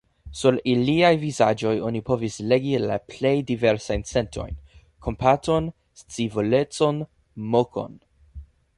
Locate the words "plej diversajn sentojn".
3.11-4.59